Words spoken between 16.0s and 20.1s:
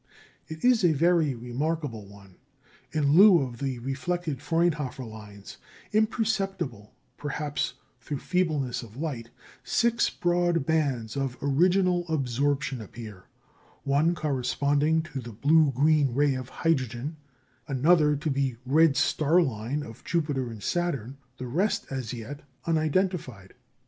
ray of hydrogen (F), another to the "red star line" of